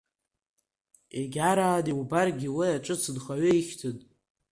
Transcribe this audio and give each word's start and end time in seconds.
Егьарааны 1.17 1.89
иубаргьы 1.91 2.49
уи 2.57 2.67
аҿыц 2.75 3.03
нхаҩы 3.15 3.51
ихьӡын. 3.59 3.97